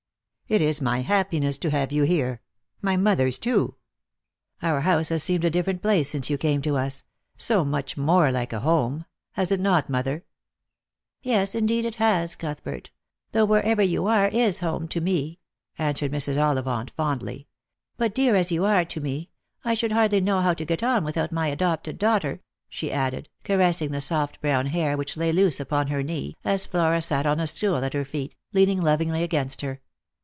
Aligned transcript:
It 0.47 0.61
is 0.61 0.81
my 0.81 0.99
happiness 0.99 1.57
to 1.59 1.71
see 1.71 1.95
you 1.95 2.03
here, 2.03 2.41
my 2.81 2.97
mother's 2.97 3.39
too. 3.39 3.75
Our 4.61 4.81
house 4.81 5.07
has 5.07 5.23
seemed 5.23 5.45
a 5.45 5.49
different 5.49 5.81
place 5.81 6.09
since 6.09 6.29
you 6.29 6.37
came 6.37 6.61
to 6.63 6.75
us— 6.75 7.05
so 7.47 7.63
much 7.63 7.95
more 7.95 8.33
like 8.33 8.51
a 8.51 8.59
home. 8.59 9.05
Has 9.33 9.53
it 9.53 9.61
not, 9.61 9.89
mother?"" 9.89 10.25
Yes, 11.23 11.55
indeed 11.55 11.85
it 11.85 11.95
has, 11.95 12.35
Cuthbert; 12.35 12.89
though 13.31 13.45
wherever 13.45 13.81
you 13.81 14.07
are 14.07 14.27
is 14.27 14.61
a 14.61 14.65
home 14.65 14.89
to 14.89 14.99
me," 14.99 15.39
answered 15.79 16.11
Mrs. 16.11 16.35
Ollivant 16.35 16.91
fondly." 16.97 17.47
But 17.97 18.13
dear 18.13 18.35
as 18.35 18.51
you 18.51 18.65
are 18.65 18.83
to 18.83 18.99
me, 18.99 19.29
I 19.63 19.73
should 19.73 19.93
hardly 19.93 20.19
know 20.19 20.41
how 20.41 20.53
to 20.55 20.65
get 20.65 20.83
on 20.83 21.05
without 21.05 21.31
my 21.31 21.47
adopted 21.47 21.97
daughter," 21.97 22.41
she 22.67 22.91
added, 22.91 23.29
caressing 23.45 23.91
the 23.91 24.01
soft 24.01 24.41
brown 24.41 24.65
hair 24.65 24.97
which 24.97 25.15
lay 25.15 25.31
loose 25.31 25.61
upon 25.61 25.87
her 25.87 26.03
knee 26.03 26.35
as 26.43 26.65
Flora 26.65 27.01
sat 27.01 27.25
on 27.25 27.39
a 27.39 27.47
stool 27.47 27.77
at 27.85 27.93
her 27.93 28.03
feet, 28.03 28.35
leaning 28.51 28.81
lovingly 28.81 29.23
against 29.23 29.61
her. 29.61 29.79